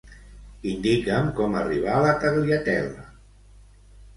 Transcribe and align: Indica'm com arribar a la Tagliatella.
Indica'm 0.69 1.29
com 1.41 1.57
arribar 1.59 1.93
a 1.97 1.99
la 2.07 2.15
Tagliatella. 2.25 3.07